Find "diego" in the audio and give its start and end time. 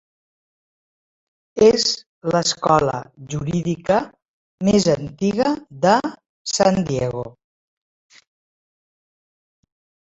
6.91-7.25